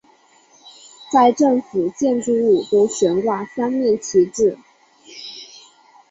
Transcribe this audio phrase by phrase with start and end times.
[1.11, 4.57] 在政府建筑物都悬挂三面旗帜。